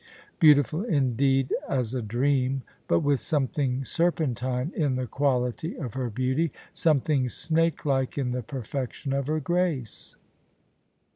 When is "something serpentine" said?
3.19-4.71